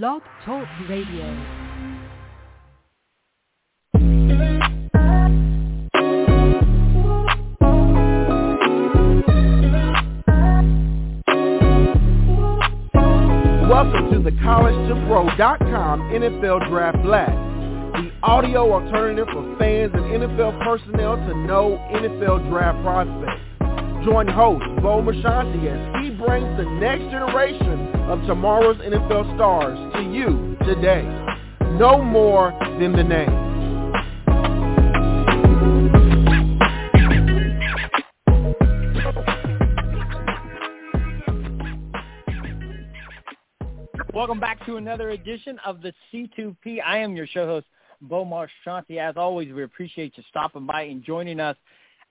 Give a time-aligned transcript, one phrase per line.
[0.00, 1.26] Blog Talk Radio.
[13.68, 17.30] Welcome to the College2Pro.com NFL Draft Blast,
[17.92, 24.06] the audio alternative for fans and NFL personnel to know NFL draft prospects.
[24.06, 30.02] Join host Bo Marchionte as he brings the next generation of tomorrow's NFL stars to
[30.02, 31.02] you today.
[31.78, 33.52] Know more than the name.
[44.14, 46.78] Welcome back to another edition of the C2P.
[46.84, 47.66] I am your show host,
[48.02, 48.98] Bo Marchionte.
[48.98, 51.56] As always, we appreciate you stopping by and joining us.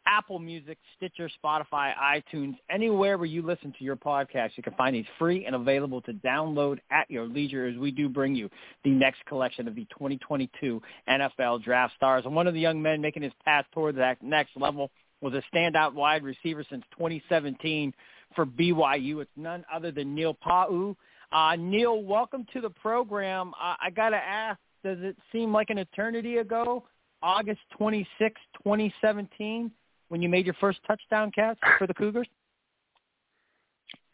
[0.06, 4.96] Apple Music, Stitcher, Spotify, iTunes, anywhere where you listen to your podcast, you can find
[4.96, 8.50] these free and available to download at your leisure as we do bring you
[8.84, 12.24] the next collection of the 2022 NFL Draft Stars.
[12.26, 14.92] And one of the young men making his path toward that next level
[15.22, 17.94] was a standout wide receiver since 2017
[18.36, 19.22] for BYU.
[19.22, 20.96] It's none other than Neil Pau'u.
[21.32, 23.54] Uh, Neil, welcome to the program.
[23.62, 26.84] Uh, I got to ask, does it seem like an eternity ago,
[27.22, 29.72] August 26, 2017,
[30.12, 32.28] when you made your first touchdown catch for the Cougars?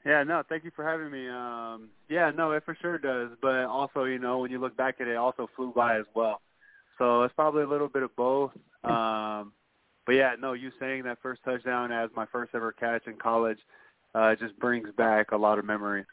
[0.05, 1.27] Yeah, no, thank you for having me.
[1.27, 3.29] Um, yeah, no, it for sure does.
[3.41, 6.05] But also, you know, when you look back at it, it also flew by as
[6.13, 6.41] well.
[6.99, 8.51] So it's probably a little bit of both.
[8.83, 9.53] Um,
[10.05, 13.57] but yeah, no, you saying that first touchdown as my first ever catch in college
[14.13, 16.05] uh, just brings back a lot of memories.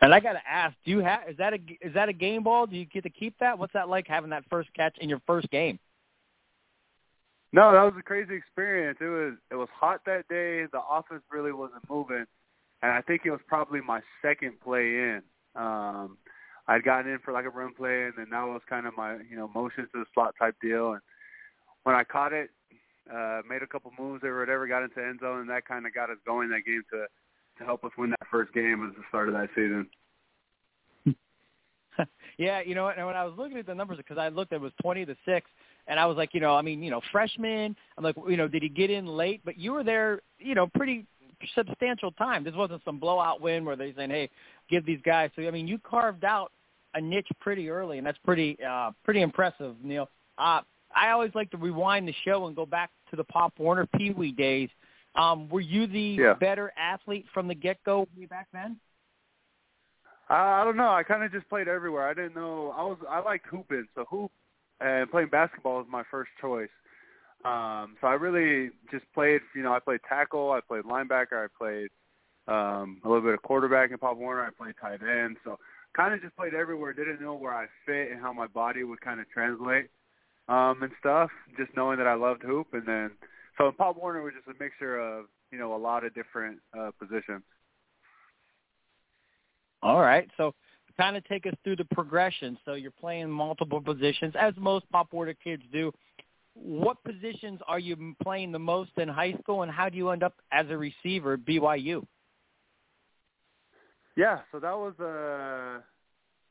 [0.00, 2.42] And I got to ask, do you have is that a is that a game
[2.42, 2.66] ball?
[2.66, 3.58] Do you get to keep that?
[3.58, 5.78] What's that like having that first catch in your first game?
[7.52, 8.98] No, that was a crazy experience.
[9.00, 10.66] It was it was hot that day.
[10.70, 12.26] The offense really wasn't moving,
[12.82, 15.22] and I think it was probably my second play in.
[15.56, 16.18] Um,
[16.66, 19.16] I'd gotten in for like a run play, and then that was kind of my
[19.30, 20.92] you know motion to the slot type deal.
[20.92, 21.00] And
[21.84, 22.50] when I caught it,
[23.12, 25.94] uh, made a couple moves or whatever, got into end zone, and that kind of
[25.94, 27.06] got us going that game to
[27.58, 29.88] to help us win that first game at the start of that season.
[32.38, 34.52] yeah, you know, what and when I was looking at the numbers, because I looked,
[34.52, 35.50] it was twenty to six,
[35.88, 37.74] and I was like, you know, I mean, you know, freshman.
[37.96, 39.40] I'm like, you know, did he get in late?
[39.44, 41.06] But you were there, you know, pretty
[41.54, 42.44] substantial time.
[42.44, 44.28] This wasn't some blowout win where they're saying, hey,
[44.70, 45.30] give these guys.
[45.34, 46.52] So I mean, you carved out
[46.94, 50.08] a niche pretty early, and that's pretty uh, pretty impressive, Neil.
[50.36, 50.60] Uh,
[50.94, 54.10] I always like to rewind the show and go back to the Pop Warner Pee
[54.10, 54.68] Wee days.
[55.16, 56.34] Um, were you the yeah.
[56.34, 58.76] better athlete from the get go way back then?
[60.30, 60.90] Uh, I don't know.
[60.90, 62.06] I kind of just played everywhere.
[62.06, 62.74] I didn't know.
[62.76, 64.30] I was I liked hooping, so hoop
[64.80, 66.68] and playing basketball was my first choice.
[67.44, 69.40] Um, so I really just played.
[69.54, 71.88] You know, I played tackle, I played linebacker, I played
[72.48, 74.44] um, a little bit of quarterback in Pop Warner.
[74.44, 75.36] I played tight end.
[75.44, 75.58] So
[75.94, 76.92] kind of just played everywhere.
[76.92, 79.88] Didn't know where I fit and how my body would kind of translate
[80.48, 81.30] um, and stuff.
[81.56, 83.10] Just knowing that I loved hoop, and then
[83.56, 86.58] so in Pop Warner was just a mixture of you know a lot of different
[86.78, 87.42] uh, positions.
[89.82, 90.54] All right, so
[90.98, 92.58] kind of take us through the progression.
[92.64, 95.92] So you're playing multiple positions, as most Pop Warner kids do.
[96.54, 100.22] What positions are you playing the most in high school, and how do you end
[100.22, 102.04] up as a receiver at BYU?
[104.16, 105.84] Yeah, so that was a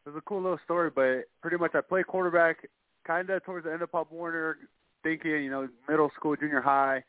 [0.06, 2.70] it was a cool little story, but pretty much I played quarterback
[3.06, 4.58] kind of towards the end of Pop Warner,
[5.04, 7.04] thinking, you know, middle school, junior high,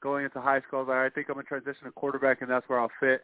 [0.00, 2.68] going into high school, I like, I think I'm to transition to quarterback, and that's
[2.68, 3.22] where I'll fit.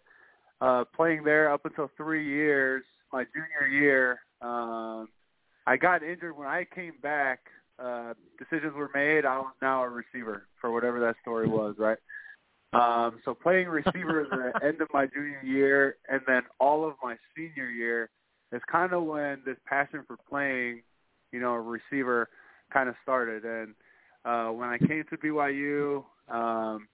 [0.61, 5.09] Uh, playing there up until three years, my junior year, um,
[5.67, 6.37] I got injured.
[6.37, 7.41] When I came back,
[7.79, 9.25] uh, decisions were made.
[9.25, 11.99] I was now a receiver for whatever that story was, right?
[12.73, 16.95] Um, so playing receiver at the end of my junior year and then all of
[17.03, 18.09] my senior year
[18.51, 20.83] is kind of when this passion for playing,
[21.33, 22.29] you know, a receiver
[22.73, 23.45] kind of started.
[23.45, 23.75] And
[24.25, 26.89] uh, when I came to BYU, um,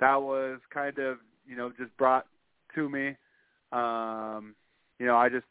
[0.00, 2.26] that was kind of you know just brought
[2.74, 3.16] to me.
[3.72, 4.54] Um,
[4.98, 5.46] you know, I just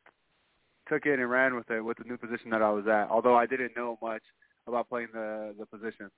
[0.88, 3.10] took it and ran with it with the new position that I was at.
[3.10, 4.24] Although I didn't know much
[4.68, 6.10] about playing the the position.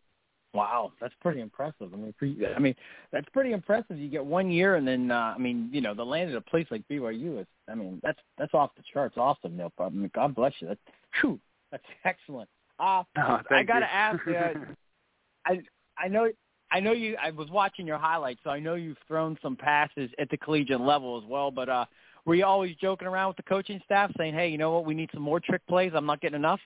[0.53, 1.91] Wow, that's pretty impressive.
[1.93, 2.75] I mean, pre, I mean,
[3.11, 3.97] that's pretty impressive.
[3.97, 6.41] You get one year, and then uh, I mean, you know, the land at a
[6.41, 7.47] place like BYU is.
[7.67, 9.15] I mean, that's that's off the charts.
[9.17, 9.71] Awesome, Neil.
[9.79, 10.67] I mean, God bless you.
[10.67, 10.79] That's
[11.21, 11.39] whew,
[11.71, 12.49] that's excellent.
[12.79, 14.19] Uh, oh, I got to ask.
[14.27, 14.59] Uh,
[15.45, 15.61] I
[15.97, 16.29] I know
[16.71, 17.15] I know you.
[17.21, 20.81] I was watching your highlights, so I know you've thrown some passes at the collegiate
[20.81, 21.51] level as well.
[21.51, 21.85] But uh,
[22.25, 24.85] were you always joking around with the coaching staff, saying, "Hey, you know what?
[24.85, 25.91] We need some more trick plays.
[25.95, 26.59] I'm not getting enough."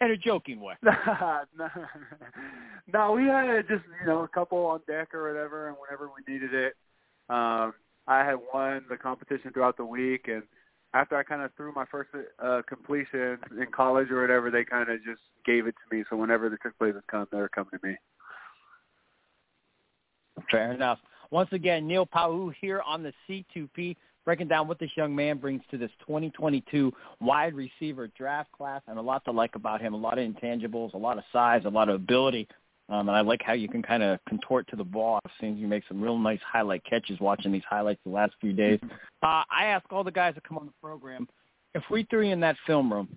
[0.00, 0.74] In a joking way.
[0.82, 1.68] no,
[2.92, 6.32] no, we had just you know a couple on deck or whatever, and whenever we
[6.32, 6.74] needed it,
[7.28, 7.74] um,
[8.06, 10.42] I had won the competition throughout the week, and
[10.94, 12.10] after I kind of threw my first
[12.42, 16.04] uh, completion in college or whatever, they kind of just gave it to me.
[16.08, 17.96] So whenever the trick plays would come, they're coming to me.
[20.50, 20.98] Fair enough.
[21.30, 25.62] Once again, Neil Pau'u here on the C2P, breaking down what this young man brings
[25.70, 29.94] to this 2022 wide receiver draft class, and a lot to like about him.
[29.94, 32.48] A lot of intangibles, a lot of size, a lot of ability.
[32.88, 35.20] Um, and I like how you can kind of contort to the ball.
[35.24, 38.52] I've seen you make some real nice highlight catches watching these highlights the last few
[38.52, 38.80] days.
[39.22, 41.28] Uh, I ask all the guys that come on the program,
[41.74, 43.08] if we threw you in that film room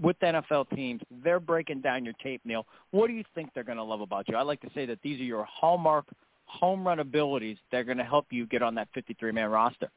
[0.00, 2.66] with the NFL teams, they're breaking down your tape, Neil.
[2.90, 4.36] What do you think they're going to love about you?
[4.36, 6.04] I like to say that these are your hallmark
[6.44, 9.90] home run abilities that are going to help you get on that 53-man roster.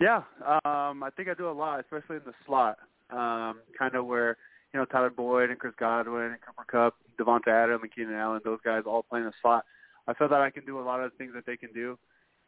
[0.00, 0.22] Yeah,
[0.64, 2.78] um, I think I do a lot, especially in the slot,
[3.10, 4.36] um, kind of where–
[4.72, 8.40] you know, Tyler Boyd and Chris Godwin and Cooper Kupp, Davante Adams and Keenan Allen,
[8.44, 9.64] those guys all playing the slot.
[10.06, 11.98] I feel that I can do a lot of the things that they can do,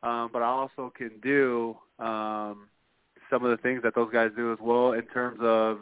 [0.02, 2.68] um, but I also can do um,
[3.30, 5.80] some of the things that those guys do as well in terms of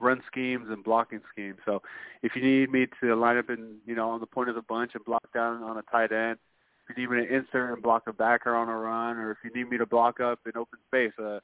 [0.00, 1.58] run schemes and blocking schemes.
[1.64, 1.82] So
[2.22, 4.62] if you need me to line up in, you know, on the point of the
[4.62, 6.38] bunch and block down on a tight end,
[6.88, 9.38] if you need me to insert and block a backer on a run, or if
[9.44, 11.40] you need me to block up in open space, a,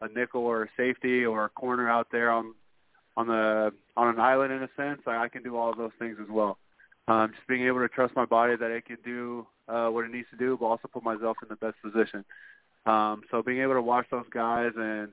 [0.00, 2.54] a nickel or a safety or a corner out there on
[3.16, 5.92] on the on an island in a sense, I, I can do all of those
[5.98, 6.58] things as well.
[7.08, 10.10] Um, just being able to trust my body that it can do uh, what it
[10.10, 12.24] needs to do, but also put myself in the best position.
[12.84, 15.08] Um, so being able to watch those guys and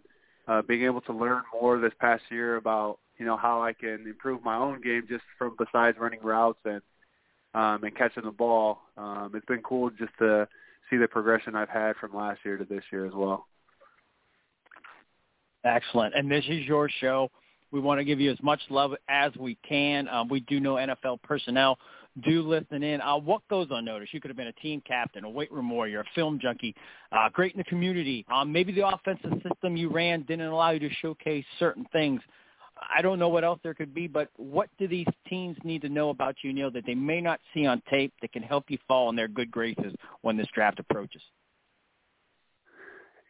[0.47, 4.05] uh, being able to learn more this past year about you know how I can
[4.07, 6.81] improve my own game just from besides running routes and
[7.53, 8.79] um, and catching the ball.
[8.97, 10.47] Um, it's been cool just to
[10.89, 13.47] see the progression I've had from last year to this year as well.
[15.63, 16.13] Excellent.
[16.15, 17.29] And this is your show.
[17.71, 20.07] We want to give you as much love as we can.
[20.07, 21.79] Um, we do know NFL personnel
[22.21, 23.01] do listen in.
[23.01, 24.13] Uh, what goes unnoticed?
[24.13, 26.75] You could have been a team captain, a weight room warrior, a film junkie,
[27.11, 28.25] uh, great in the community.
[28.31, 32.21] Um, maybe the offensive system you ran didn't allow you to showcase certain things.
[32.95, 35.89] I don't know what else there could be, but what do these teams need to
[35.89, 38.77] know about you, Neil, that they may not see on tape that can help you
[38.87, 41.21] fall in their good graces when this draft approaches?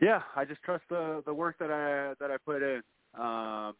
[0.01, 2.81] Yeah, I just trust the the work that I that I put in.
[3.17, 3.75] Um,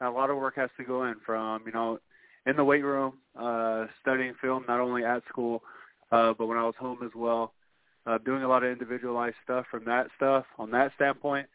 [0.00, 2.00] a lot of work has to go in from you know
[2.46, 5.62] in the weight room, uh, studying film not only at school,
[6.10, 7.52] uh, but when I was home as well.
[8.06, 11.46] Uh, doing a lot of individualized stuff from that stuff on that standpoint.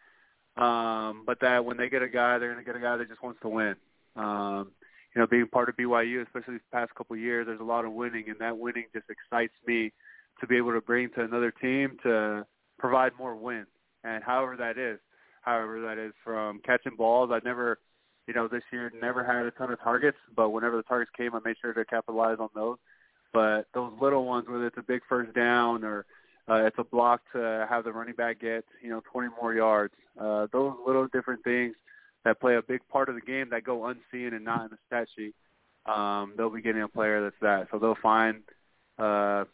[0.56, 3.10] Um, but that when they get a guy, they're going to get a guy that
[3.10, 3.76] just wants to win.
[4.16, 4.72] Um,
[5.16, 7.86] you know, being part of BYU, especially these past couple of years, there's a lot
[7.86, 9.92] of winning, and that winning just excites me
[10.40, 12.46] to be able to bring to another team to
[12.80, 13.68] provide more wins.
[14.04, 15.00] And however that is,
[15.42, 17.80] however that is from catching balls, I've never–
[18.28, 21.36] you know, this year never had a ton of targets, but whenever the targets came,
[21.36, 22.78] I made sure to capitalize on those.
[23.34, 26.06] But those little ones, whether it's a big first down or
[26.50, 29.94] uh, it's a block to have the running back get, you know, 20 more yards,
[30.20, 31.76] uh, those little different things
[32.26, 34.78] that play a big part of the game that go unseen and not in the
[34.88, 35.34] stat sheet,
[35.86, 37.68] um, they'll be getting a player that's that.
[37.72, 38.42] So they'll find
[38.98, 39.46] uh,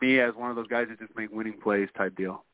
[0.00, 2.44] me as one of those guys that just make winning plays type deal.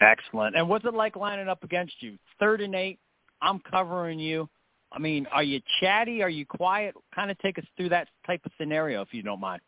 [0.00, 0.56] Excellent.
[0.56, 2.18] And what's it like lining up against you?
[2.40, 2.98] Third and eight,
[3.40, 4.48] I'm covering you.
[4.90, 6.22] I mean, are you chatty?
[6.22, 6.94] Are you quiet?
[7.14, 9.62] Kind of take us through that type of scenario, if you don't mind.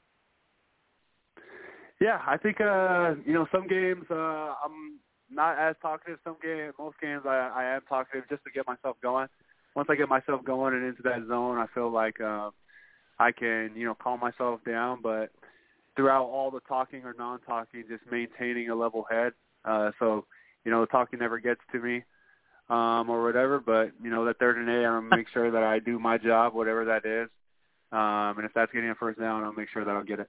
[2.05, 6.19] Yeah, I think uh, you know some games uh, I'm not as talkative.
[6.23, 9.27] Some games, most games, I, I am talkative just to get myself going.
[9.75, 12.51] Once I get myself going and into that zone, I feel like uh,
[13.19, 15.01] I can you know calm myself down.
[15.03, 15.31] But
[15.96, 19.32] throughout all the talking or non-talking, just maintaining a level head.
[19.65, 20.27] Uh, so
[20.67, 22.05] you know, the talking never gets to me
[22.69, 23.61] um, or whatever.
[23.61, 26.19] But you know, that third and eight, I'm gonna make sure that I do my
[26.19, 27.31] job, whatever that is.
[27.93, 30.29] Um, and if that's getting a first down, I'll make sure that I'll get it.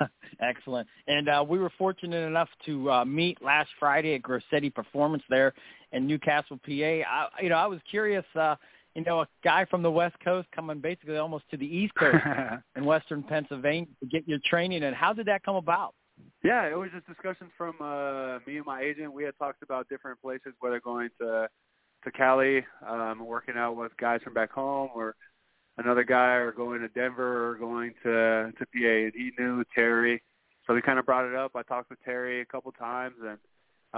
[0.40, 0.88] Excellent.
[1.06, 5.54] And uh, we were fortunate enough to uh, meet last Friday at Grossetti Performance there
[5.92, 6.72] in New Castle, PA.
[6.72, 8.24] I, you know, I was curious.
[8.34, 8.56] Uh,
[8.94, 12.16] you know, a guy from the West Coast coming basically almost to the East Coast
[12.76, 14.84] in Western Pennsylvania to get your training.
[14.84, 15.94] And how did that come about?
[16.44, 19.12] Yeah, it was just discussions from uh, me and my agent.
[19.12, 21.48] We had talked about different places, whether going to
[22.04, 25.16] to Cali, um, working out with guys from back home, or
[25.78, 28.88] another guy, or going to Denver, or going to to PA.
[29.06, 30.22] And he knew Terry,
[30.66, 31.52] so we kind of brought it up.
[31.54, 33.38] I talked with Terry a couple times, and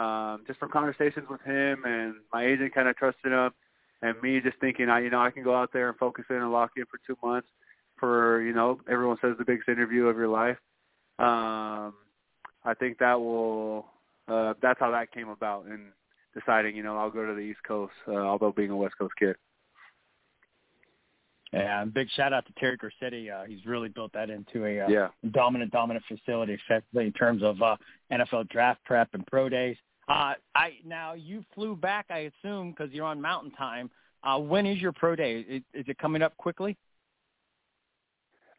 [0.03, 3.51] um, just from conversations with him, and my agent kind of trusted him,
[4.03, 6.37] and me just thinking, I you know I can go out there and focus in
[6.37, 7.49] and lock in for two months
[7.99, 10.59] for you know everyone says the biggest interview of your life.
[11.19, 11.95] Um,
[12.65, 13.87] I think that will
[14.29, 15.93] uh, that's how that came about and
[16.35, 19.15] deciding, you know, I'll go to the East Coast, uh, although being a West Coast
[19.19, 19.37] kid.
[21.57, 23.31] Yeah, and big shout out to Terry Corsetti.
[23.31, 25.09] Uh, he's really built that into a uh, yeah.
[25.31, 27.77] dominant, dominant facility, especially in terms of uh,
[28.13, 29.77] NFL draft prep and pro days.
[30.09, 33.91] Uh, I now you flew back, I assume, because you're on Mountain Time.
[34.23, 35.41] Uh, when is your pro day?
[35.41, 36.77] Is, is it coming up quickly?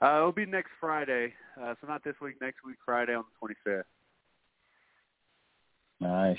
[0.02, 2.36] Uh, it'll be next Friday, uh, so not this week.
[2.42, 3.84] Next week, Friday on the 25th.
[6.00, 6.38] Nice.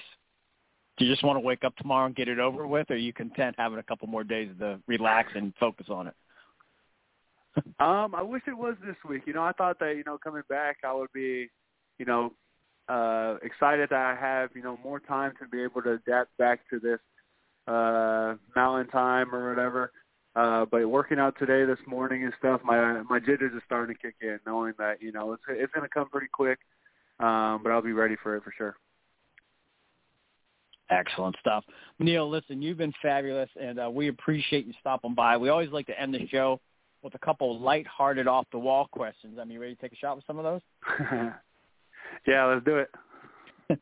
[0.97, 2.97] Do you just want to wake up tomorrow and get it over with, or are
[2.97, 6.15] you content having a couple more days to relax and focus on it?
[7.81, 9.23] Um, I wish it was this week.
[9.27, 11.49] You know, I thought that you know coming back, I would be,
[11.99, 12.33] you know,
[12.89, 16.61] uh, excited that I have you know more time to be able to adapt back
[16.71, 17.01] to this
[17.67, 19.93] uh, mountain time or whatever.
[20.37, 24.01] Uh, but working out today, this morning and stuff, my my jitters are starting to
[24.01, 26.59] kick in, knowing that you know it's it's going to come pretty quick.
[27.21, 28.77] Um, but I'll be ready for it for sure.
[30.91, 31.65] Excellent stuff.
[31.99, 35.37] Neil, listen, you've been fabulous, and uh, we appreciate you stopping by.
[35.37, 36.61] We always like to end the show
[37.03, 39.39] with a couple light-hearted, off-the-wall questions.
[39.41, 40.61] I mean, you ready to take a shot with some of those?
[42.27, 42.91] yeah, let's do it.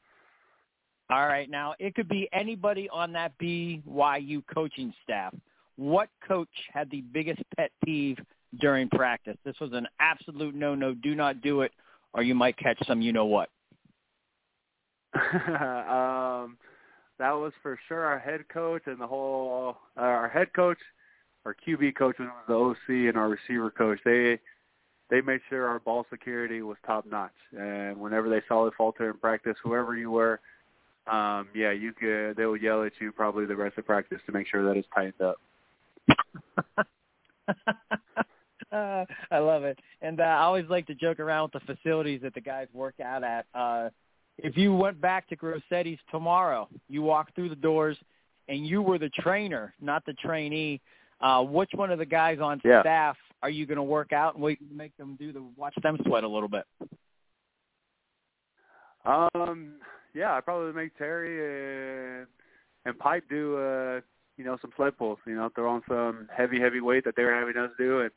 [1.11, 1.49] All right.
[1.49, 5.35] Now, it could be anybody on that BYU coaching staff.
[5.76, 8.18] What coach had the biggest pet peeve
[8.61, 9.37] during practice?
[9.44, 10.94] This was an absolute no-no.
[10.94, 11.73] Do not do it,
[12.14, 13.50] or you might catch some you-know-what.
[15.35, 16.58] um,
[17.18, 20.78] that was for sure our head coach and the whole uh, our head coach,
[21.46, 24.00] our QB coach was the OC, and our receiver coach.
[24.04, 24.40] They
[25.08, 27.30] they made sure our ball security was top notch.
[27.56, 30.40] And whenever they saw it falter in practice, whoever you were,
[31.06, 32.36] um, yeah, you could.
[32.36, 34.88] They would yell at you probably the rest of practice to make sure that it's
[34.92, 35.36] tightened up.
[38.72, 42.22] uh, I love it, and uh, I always like to joke around with the facilities
[42.22, 43.46] that the guys work out at.
[43.54, 43.90] Uh,
[44.38, 47.96] if you went back to Grossetti's tomorrow, you walked through the doors,
[48.48, 50.80] and you were the trainer, not the trainee.
[51.20, 52.82] Uh, which one of the guys on yeah.
[52.82, 55.99] staff are you going to work out and wait make them do the watch them
[56.06, 56.64] sweat a little bit?
[59.04, 59.75] Um,
[60.14, 62.26] yeah, I probably make Terry and
[62.85, 64.00] and Pipe do uh
[64.37, 65.18] you know some sled pulls.
[65.26, 68.11] You know, throw on some heavy heavy weight that they're having us do and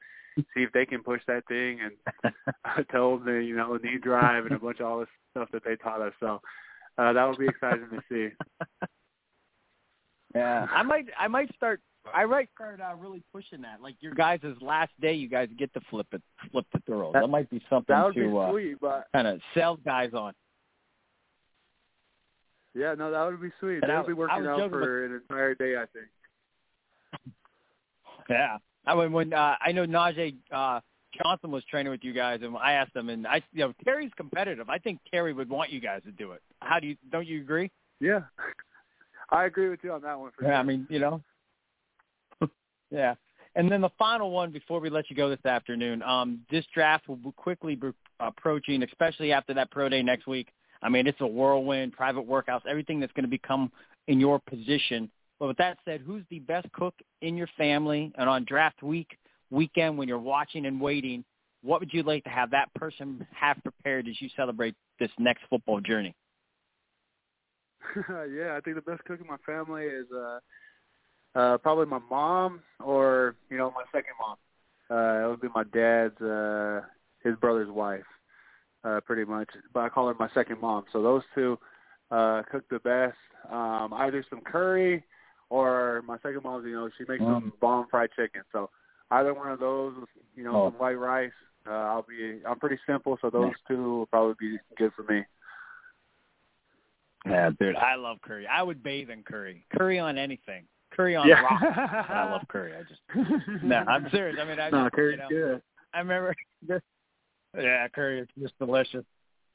[0.53, 1.79] see if they can push that thing.
[1.82, 2.34] And
[2.65, 5.63] I told them you know knee drive and a bunch of all this stuff that
[5.63, 6.13] they taught us.
[6.20, 6.41] So
[6.98, 8.36] uh, that will be exciting to see.
[10.36, 11.82] Yeah, I might I might start
[12.13, 13.82] I might start uh, really pushing that.
[13.82, 17.13] Like your guys' last day, you guys get to flip it, flip the throws.
[17.13, 19.78] That, that might be something that would to be uh, sweet, but kind of sell
[19.78, 20.34] guys on.
[22.75, 23.80] Yeah, no, that would be sweet.
[23.82, 26.08] And They'll be working out for with, an entire day, I think.
[28.30, 30.82] Yeah, I mean when uh, I know Najee uh,
[31.18, 34.12] Johnson was training with you guys, and I asked him, and I, you know, Terry's
[34.16, 34.70] competitive.
[34.70, 36.42] I think Terry would want you guys to do it.
[36.60, 36.96] How do you?
[37.12, 37.72] Don't you agree?
[38.00, 38.22] Yeah,
[39.32, 40.32] I agree with you on that one.
[40.38, 40.56] For yeah, sure.
[40.58, 41.24] I mean, you know,
[42.91, 43.15] yeah.
[43.55, 46.03] And then the final one before we let you go this afternoon.
[46.03, 50.50] Um, this draft will be quickly be approaching, especially after that pro day next week.
[50.81, 53.72] I mean, it's a whirlwind, private workouts, everything that's going to become
[54.08, 55.12] in your position.
[55.39, 58.13] But with that said, who's the best cook in your family?
[58.17, 59.17] And on draft week,
[59.50, 61.25] weekend, when you're watching and waiting,
[61.62, 65.43] what would you like to have that person have prepared as you celebrate this next
[65.50, 66.15] football journey?
[68.10, 70.39] yeah, I think the best cook in my family is uh,
[71.39, 74.38] uh, probably my mom or you know my second mom.
[74.91, 76.81] Uh, it would be my dad's uh,
[77.24, 78.03] his brother's wife,
[78.84, 79.48] uh, pretty much.
[79.74, 80.86] But I call her my second mom.
[80.91, 81.58] So those two
[82.12, 83.17] uh, cook the best.
[83.51, 85.03] Um, either some curry
[85.50, 86.65] or my second mom's.
[86.65, 87.27] You know, she makes mm.
[87.27, 88.41] some bomb fried chicken.
[88.51, 88.69] So
[89.12, 89.93] either one of those,
[90.36, 90.69] you know, oh.
[90.72, 91.31] some white rice.
[91.67, 92.39] Uh, I'll be.
[92.48, 95.24] I'm pretty simple, so those two will probably be good for me.
[97.25, 98.48] Yeah, dude, I love curry.
[98.48, 99.65] I would bathe in curry.
[99.77, 100.63] Curry on anything.
[101.00, 101.41] Curry on yeah.
[101.41, 101.62] rock.
[102.10, 102.74] I love curry.
[102.75, 104.36] I just no, I'm serious.
[104.38, 105.62] I mean, I no, just, curry's you know, good.
[105.94, 106.36] I remember.
[107.58, 109.03] Yeah, curry is just delicious.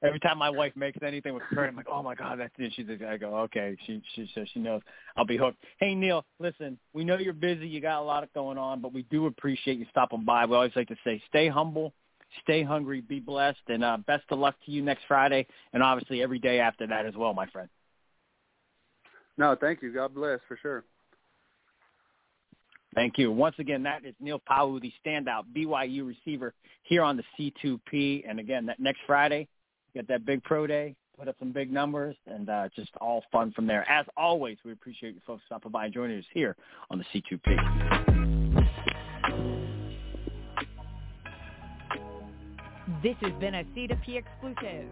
[0.02, 2.72] Every time my wife makes anything with curry, I'm like, oh my god, that's it.
[2.74, 3.76] She's like, I go, okay.
[3.86, 4.80] She she says she knows.
[5.16, 5.58] I'll be hooked.
[5.78, 7.68] Hey Neil, listen, we know you're busy.
[7.68, 10.44] You got a lot going on, but we do appreciate you stopping by.
[10.46, 11.92] We always like to say, stay humble,
[12.42, 16.20] stay hungry, be blessed, and uh, best of luck to you next Friday, and obviously
[16.20, 17.68] every day after that as well, my friend.
[19.38, 19.92] No, thank you.
[19.92, 20.84] God bless for sure.
[22.94, 23.32] Thank you.
[23.32, 28.24] Once again, that is Neil Pau'u, the standout BYU receiver here on the C2P.
[28.28, 29.48] And again, that next Friday,
[29.94, 33.52] get that big pro day, put up some big numbers, and uh, just all fun
[33.52, 33.88] from there.
[33.90, 36.56] As always, we appreciate you folks stopping by and joining us here
[36.90, 38.54] on the C2P.
[43.02, 44.90] This has been a C2P exclusive.